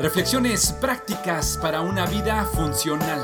Reflexiones 0.00 0.72
prácticas 0.80 1.56
para 1.62 1.80
una 1.80 2.06
vida 2.06 2.44
funcional. 2.44 3.20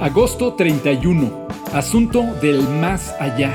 Agosto 0.00 0.54
31. 0.54 1.46
Asunto 1.72 2.24
del 2.42 2.60
más 2.60 3.14
allá. 3.20 3.54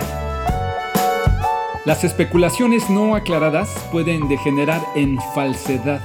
Las 1.84 2.06
especulaciones 2.06 2.90
no 2.90 3.16
aclaradas 3.16 3.70
pueden 3.92 4.30
degenerar 4.30 4.82
en 4.96 5.20
falsedad. 5.36 6.00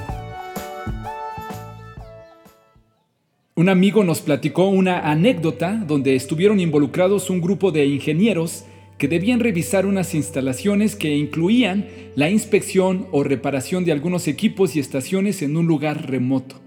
Un 3.55 3.69
amigo 3.69 4.03
nos 4.03 4.19
platicó 4.19 4.65
una 4.65 5.09
anécdota 5.09 5.81
donde 5.87 6.17
estuvieron 6.17 6.59
involucrados 6.59 7.29
un 7.29 7.39
grupo 7.39 7.71
de 7.71 7.85
ingenieros 7.85 8.65
que 8.99 9.07
debían 9.07 9.39
revisar 9.39 9.85
unas 9.85 10.13
instalaciones 10.13 10.97
que 10.97 11.15
incluían 11.15 11.87
la 12.15 12.29
inspección 12.29 13.07
o 13.11 13.23
reparación 13.23 13.85
de 13.85 13.93
algunos 13.93 14.27
equipos 14.27 14.75
y 14.75 14.79
estaciones 14.79 15.41
en 15.41 15.55
un 15.55 15.67
lugar 15.67 16.11
remoto. 16.11 16.57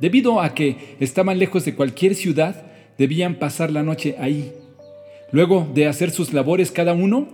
Debido 0.00 0.40
a 0.40 0.54
que 0.54 0.96
estaban 1.00 1.40
lejos 1.40 1.64
de 1.64 1.74
cualquier 1.74 2.14
ciudad, 2.14 2.64
debían 2.96 3.40
pasar 3.40 3.72
la 3.72 3.82
noche 3.82 4.14
ahí. 4.20 4.52
Luego 5.32 5.68
de 5.74 5.88
hacer 5.88 6.12
sus 6.12 6.32
labores 6.32 6.70
cada 6.70 6.92
uno, 6.92 7.26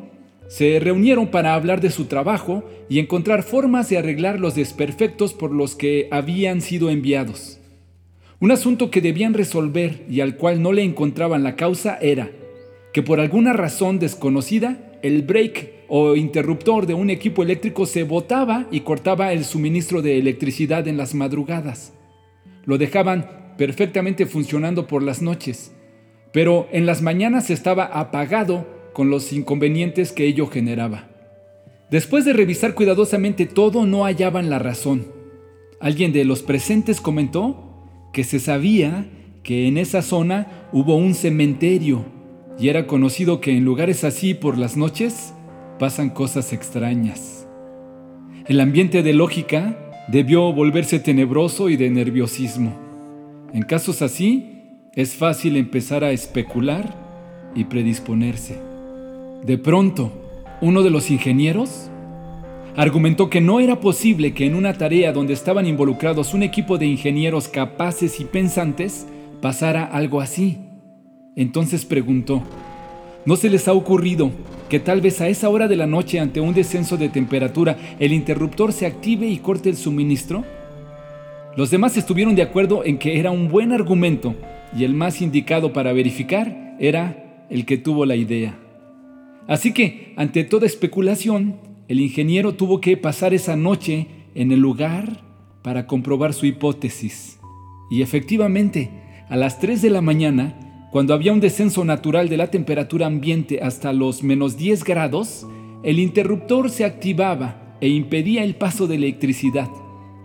se 0.48 0.80
reunieron 0.80 1.28
para 1.28 1.54
hablar 1.54 1.82
de 1.82 1.90
su 1.90 2.06
trabajo 2.06 2.64
y 2.88 2.98
encontrar 2.98 3.42
formas 3.42 3.90
de 3.90 3.98
arreglar 3.98 4.40
los 4.40 4.54
desperfectos 4.54 5.34
por 5.34 5.52
los 5.52 5.76
que 5.76 6.08
habían 6.10 6.62
sido 6.62 6.88
enviados. 6.88 7.60
Un 8.40 8.52
asunto 8.52 8.90
que 8.90 9.02
debían 9.02 9.34
resolver 9.34 10.02
y 10.08 10.22
al 10.22 10.36
cual 10.36 10.62
no 10.62 10.72
le 10.72 10.82
encontraban 10.82 11.42
la 11.42 11.56
causa 11.56 11.98
era 12.00 12.30
que 12.92 13.02
por 13.02 13.20
alguna 13.20 13.52
razón 13.52 13.98
desconocida, 13.98 14.98
el 15.02 15.22
break 15.22 15.80
o 15.88 16.16
interruptor 16.16 16.86
de 16.86 16.94
un 16.94 17.10
equipo 17.10 17.42
eléctrico 17.42 17.86
se 17.86 18.04
botaba 18.04 18.66
y 18.70 18.80
cortaba 18.80 19.32
el 19.32 19.44
suministro 19.44 20.02
de 20.02 20.18
electricidad 20.18 20.86
en 20.88 20.96
las 20.96 21.14
madrugadas. 21.14 21.92
Lo 22.64 22.78
dejaban 22.78 23.54
perfectamente 23.56 24.26
funcionando 24.26 24.86
por 24.86 25.02
las 25.02 25.22
noches, 25.22 25.72
pero 26.32 26.68
en 26.72 26.86
las 26.86 27.02
mañanas 27.02 27.50
estaba 27.50 27.84
apagado 27.84 28.66
con 28.92 29.10
los 29.10 29.32
inconvenientes 29.32 30.12
que 30.12 30.26
ello 30.26 30.46
generaba. 30.46 31.08
Después 31.90 32.24
de 32.24 32.32
revisar 32.32 32.74
cuidadosamente 32.74 33.46
todo, 33.46 33.84
no 33.84 34.04
hallaban 34.04 34.48
la 34.48 34.60
razón. 34.60 35.06
Alguien 35.80 36.12
de 36.12 36.24
los 36.24 36.42
presentes 36.42 37.00
comentó 37.00 37.88
que 38.12 38.22
se 38.22 38.38
sabía 38.38 39.06
que 39.42 39.66
en 39.66 39.78
esa 39.78 40.02
zona 40.02 40.68
hubo 40.72 40.94
un 40.94 41.14
cementerio 41.14 42.04
y 42.60 42.68
era 42.68 42.86
conocido 42.86 43.40
que 43.40 43.56
en 43.56 43.64
lugares 43.64 44.04
así 44.04 44.34
por 44.34 44.58
las 44.58 44.76
noches 44.76 45.32
pasan 45.78 46.10
cosas 46.10 46.52
extrañas. 46.52 47.46
El 48.46 48.60
ambiente 48.60 49.02
de 49.02 49.14
lógica 49.14 49.78
debió 50.08 50.52
volverse 50.52 50.98
tenebroso 50.98 51.70
y 51.70 51.76
de 51.76 51.88
nerviosismo. 51.88 52.76
En 53.54 53.62
casos 53.62 54.02
así, 54.02 54.60
es 54.94 55.14
fácil 55.14 55.56
empezar 55.56 56.04
a 56.04 56.10
especular 56.10 56.94
y 57.54 57.64
predisponerse. 57.64 58.58
De 59.44 59.56
pronto, 59.56 60.12
uno 60.60 60.82
de 60.82 60.90
los 60.90 61.10
ingenieros 61.10 61.88
argumentó 62.76 63.30
que 63.30 63.40
no 63.40 63.60
era 63.60 63.80
posible 63.80 64.34
que 64.34 64.46
en 64.46 64.54
una 64.54 64.74
tarea 64.74 65.12
donde 65.12 65.32
estaban 65.32 65.66
involucrados 65.66 66.34
un 66.34 66.42
equipo 66.42 66.76
de 66.76 66.86
ingenieros 66.86 67.48
capaces 67.48 68.20
y 68.20 68.24
pensantes 68.24 69.06
pasara 69.40 69.84
algo 69.84 70.20
así. 70.20 70.58
Entonces 71.36 71.84
preguntó, 71.84 72.42
¿no 73.24 73.36
se 73.36 73.48
les 73.50 73.68
ha 73.68 73.72
ocurrido 73.72 74.30
que 74.68 74.80
tal 74.80 75.00
vez 75.00 75.20
a 75.20 75.28
esa 75.28 75.48
hora 75.48 75.68
de 75.68 75.76
la 75.76 75.86
noche 75.86 76.20
ante 76.20 76.40
un 76.40 76.54
descenso 76.54 76.96
de 76.96 77.08
temperatura 77.08 77.76
el 77.98 78.12
interruptor 78.12 78.72
se 78.72 78.86
active 78.86 79.26
y 79.26 79.38
corte 79.38 79.68
el 79.68 79.76
suministro? 79.76 80.44
Los 81.56 81.70
demás 81.70 81.96
estuvieron 81.96 82.34
de 82.34 82.42
acuerdo 82.42 82.84
en 82.84 82.98
que 82.98 83.18
era 83.18 83.30
un 83.30 83.48
buen 83.48 83.72
argumento 83.72 84.34
y 84.76 84.84
el 84.84 84.94
más 84.94 85.20
indicado 85.20 85.72
para 85.72 85.92
verificar 85.92 86.76
era 86.78 87.46
el 87.50 87.66
que 87.66 87.76
tuvo 87.76 88.06
la 88.06 88.16
idea. 88.16 88.58
Así 89.48 89.72
que, 89.72 90.14
ante 90.16 90.44
toda 90.44 90.66
especulación, 90.66 91.56
el 91.88 92.00
ingeniero 92.00 92.54
tuvo 92.54 92.80
que 92.80 92.96
pasar 92.96 93.34
esa 93.34 93.56
noche 93.56 94.06
en 94.36 94.52
el 94.52 94.60
lugar 94.60 95.22
para 95.62 95.88
comprobar 95.88 96.34
su 96.34 96.46
hipótesis. 96.46 97.40
Y 97.90 98.02
efectivamente, 98.02 98.90
a 99.28 99.36
las 99.36 99.58
3 99.58 99.82
de 99.82 99.90
la 99.90 100.00
mañana, 100.00 100.69
cuando 100.90 101.14
había 101.14 101.32
un 101.32 101.40
descenso 101.40 101.84
natural 101.84 102.28
de 102.28 102.36
la 102.36 102.48
temperatura 102.50 103.06
ambiente 103.06 103.60
hasta 103.62 103.92
los 103.92 104.24
menos 104.24 104.56
10 104.56 104.82
grados, 104.82 105.46
el 105.84 106.00
interruptor 106.00 106.68
se 106.68 106.84
activaba 106.84 107.76
e 107.80 107.88
impedía 107.88 108.42
el 108.42 108.56
paso 108.56 108.88
de 108.88 108.96
electricidad. 108.96 109.68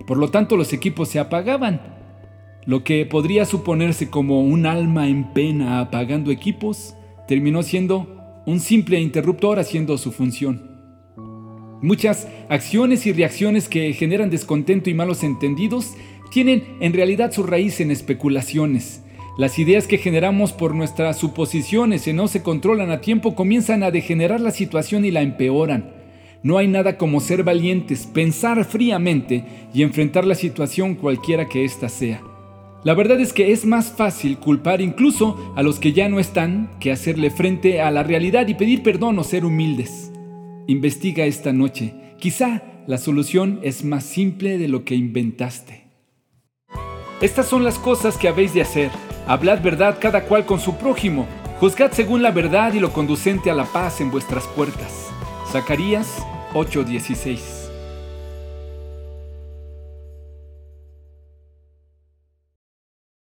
Por 0.08 0.18
lo 0.18 0.30
tanto, 0.30 0.58
los 0.58 0.74
equipos 0.74 1.10
se 1.10 1.20
apagaban. 1.20 1.82
Lo 2.66 2.84
que 2.84 3.06
podría 3.06 3.46
suponerse 3.46 4.10
como 4.10 4.42
un 4.42 4.66
alma 4.66 5.08
en 5.08 5.34
pena 5.34 5.80
apagando 5.80 6.32
equipos, 6.32 6.96
terminó 7.28 7.62
siendo 7.62 8.44
un 8.48 8.60
simple 8.60 9.00
interruptor 9.00 9.60
haciendo 9.60 10.00
su 10.00 10.12
función. 10.12 10.76
Muchas 11.84 12.28
acciones 12.50 13.06
y 13.06 13.14
reacciones 13.14 13.70
que 13.70 13.94
generan 13.94 14.32
descontento 14.32 14.90
y 14.90 14.96
malos 14.96 15.24
entendidos 15.24 15.94
tienen 16.32 16.64
en 16.80 16.94
realidad 16.94 17.32
su 17.32 17.44
raíz 17.44 17.80
en 17.80 17.92
especulaciones, 17.92 19.05
las 19.38 19.60
ideas 19.60 19.86
que 19.86 19.98
generamos 19.98 20.54
por 20.54 20.74
nuestras 20.74 21.18
suposiciones 21.18 22.04
si 22.04 22.14
no 22.14 22.30
se 22.30 22.42
controlan 22.42 22.90
a 22.90 23.02
tiempo 23.02 23.36
comienzan 23.36 23.84
a 23.84 23.92
degenerar 23.92 24.40
la 24.40 24.52
situación 24.52 25.04
y 25.04 25.12
la 25.12 25.22
empeoran. 25.22 25.94
No 26.42 26.58
hay 26.58 26.70
nada 26.70 26.98
como 26.98 27.20
ser 27.20 27.44
valientes, 27.44 28.06
pensar 28.06 28.64
fríamente 28.64 29.44
y 29.74 29.84
enfrentar 29.84 30.26
la 30.26 30.36
situación 30.36 30.96
cualquiera 30.96 31.50
que 31.50 31.66
ésta 31.66 31.90
sea. 31.90 32.22
La 32.86 32.94
verdad 32.94 33.20
es 33.20 33.34
que 33.34 33.52
es 33.52 33.66
más 33.66 33.92
fácil 33.92 34.38
culpar 34.38 34.80
incluso 34.80 35.54
a 35.58 35.64
los 35.64 35.80
que 35.80 35.92
ya 35.92 36.08
no 36.08 36.20
están 36.20 36.70
que 36.80 36.92
hacerle 36.92 37.30
frente 37.30 37.82
a 37.82 37.92
la 37.92 38.04
realidad 38.04 38.48
y 38.48 38.54
pedir 38.54 38.84
perdón 38.84 39.20
o 39.20 39.24
ser 39.26 39.44
humildes. 39.44 40.14
Investiga 40.68 41.26
esta 41.26 41.52
noche. 41.52 41.94
Quizá 42.20 42.62
la 42.88 42.98
solución 42.98 43.60
es 43.64 43.84
más 43.84 44.06
simple 44.06 44.58
de 44.58 44.70
lo 44.70 44.86
que 44.86 44.96
inventaste. 44.96 45.88
Estas 47.22 47.48
son 47.48 47.64
las 47.64 47.80
cosas 47.80 48.18
que 48.18 48.28
habéis 48.28 48.54
de 48.54 48.62
hacer 48.62 48.92
Hablad 49.28 49.62
verdad 49.62 49.98
cada 50.00 50.26
cual 50.26 50.46
con 50.46 50.60
su 50.60 50.76
prójimo. 50.76 51.28
Juzgad 51.60 51.92
según 51.92 52.22
la 52.22 52.32
verdad 52.32 52.74
y 52.74 52.80
lo 52.80 52.92
conducente 52.92 53.50
a 53.50 53.56
la 53.56 53.66
paz 53.66 54.02
en 54.02 54.12
vuestras 54.12 54.46
puertas. 54.48 55.10
Zacarías 55.52 56.24
8:16 56.54 57.55